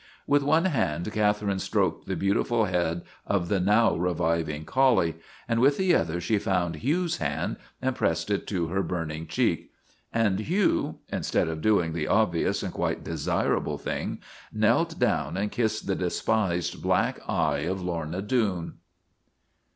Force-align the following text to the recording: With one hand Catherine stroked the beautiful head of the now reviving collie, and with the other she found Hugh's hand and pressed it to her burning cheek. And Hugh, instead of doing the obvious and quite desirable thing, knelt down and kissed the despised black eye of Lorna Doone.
With 0.25 0.41
one 0.41 0.65
hand 0.65 1.11
Catherine 1.13 1.59
stroked 1.59 2.07
the 2.07 2.15
beautiful 2.15 2.65
head 2.65 3.03
of 3.27 3.49
the 3.49 3.59
now 3.59 3.93
reviving 3.95 4.65
collie, 4.65 5.13
and 5.47 5.59
with 5.59 5.77
the 5.77 5.93
other 5.93 6.19
she 6.19 6.39
found 6.39 6.77
Hugh's 6.77 7.17
hand 7.17 7.57
and 7.83 7.95
pressed 7.95 8.31
it 8.31 8.47
to 8.47 8.69
her 8.69 8.81
burning 8.81 9.27
cheek. 9.27 9.69
And 10.11 10.39
Hugh, 10.39 10.97
instead 11.13 11.47
of 11.47 11.61
doing 11.61 11.93
the 11.93 12.07
obvious 12.07 12.63
and 12.63 12.73
quite 12.73 13.03
desirable 13.03 13.77
thing, 13.77 14.19
knelt 14.51 14.97
down 14.97 15.37
and 15.37 15.51
kissed 15.51 15.85
the 15.85 15.93
despised 15.93 16.81
black 16.81 17.19
eye 17.29 17.59
of 17.69 17.83
Lorna 17.83 18.23
Doone. 18.23 18.77